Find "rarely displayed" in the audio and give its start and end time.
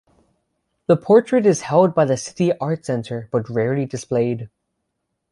3.47-4.49